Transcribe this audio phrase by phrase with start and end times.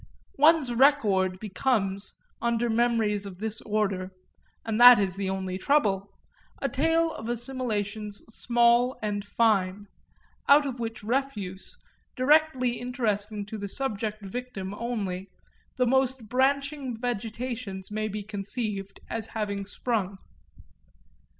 [0.39, 4.09] One's record becomes, under memories of this order
[4.65, 6.09] and that is the only trouble
[6.59, 9.85] a tale of assimilations small and fine;
[10.47, 11.77] out of which refuse,
[12.15, 15.29] directly interesting to the subject victim only,
[15.77, 20.17] the most branching vegetations may be conceived as having sprung.